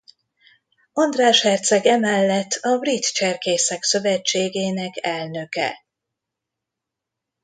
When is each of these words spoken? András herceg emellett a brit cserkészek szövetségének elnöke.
András 0.93 1.41
herceg 1.41 1.85
emellett 1.85 2.49
a 2.51 2.77
brit 2.77 3.11
cserkészek 3.13 3.83
szövetségének 3.83 4.91
elnöke. 5.01 5.85